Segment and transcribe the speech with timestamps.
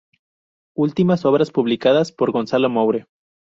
[0.75, 3.05] Últimas obras publicadas por Gonzalo Moure.